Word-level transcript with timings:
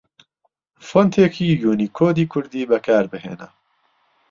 فۆنتێکی 0.87 1.47
یوونیکۆدی 1.63 2.29
کوردی 2.31 2.69
بەکاربهێنە 2.71 3.49